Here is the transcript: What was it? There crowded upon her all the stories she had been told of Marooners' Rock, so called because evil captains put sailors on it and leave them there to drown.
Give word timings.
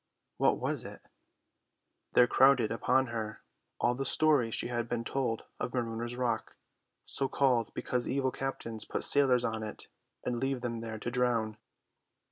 What 0.37 0.57
was 0.57 0.83
it? 0.83 0.99
There 2.13 2.25
crowded 2.25 2.71
upon 2.71 3.05
her 3.13 3.43
all 3.79 3.93
the 3.93 4.03
stories 4.03 4.55
she 4.55 4.65
had 4.65 4.89
been 4.89 5.03
told 5.03 5.43
of 5.59 5.75
Marooners' 5.75 6.15
Rock, 6.17 6.55
so 7.05 7.27
called 7.27 7.71
because 7.75 8.09
evil 8.09 8.31
captains 8.31 8.83
put 8.83 9.03
sailors 9.03 9.45
on 9.45 9.61
it 9.61 9.85
and 10.25 10.39
leave 10.39 10.61
them 10.61 10.81
there 10.81 10.97
to 10.97 11.11
drown. 11.11 11.57